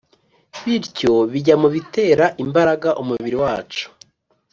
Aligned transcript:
bityo 0.63 1.13
bijya 1.31 1.55
mu 1.61 1.67
bitera 1.75 2.25
imbaraga 2.43 2.89
umubiri 3.01 3.37
wacu. 3.43 3.85